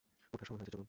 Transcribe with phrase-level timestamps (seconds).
[0.33, 0.79] উঠার সময় হয়েছে, চলুন!